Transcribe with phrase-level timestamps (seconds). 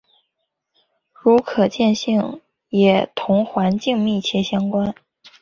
[1.13, 4.95] 如可见性也同环境密切相关。